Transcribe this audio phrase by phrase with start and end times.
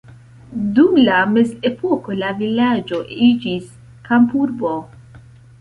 [0.77, 3.69] Dum la mezepoko la vilaĝo iĝis
[4.09, 4.77] kampurbo.